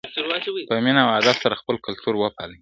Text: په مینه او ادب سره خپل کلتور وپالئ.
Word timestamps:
په 0.69 0.75
مینه 0.83 1.01
او 1.05 1.11
ادب 1.19 1.35
سره 1.43 1.59
خپل 1.61 1.75
کلتور 1.85 2.13
وپالئ. 2.17 2.57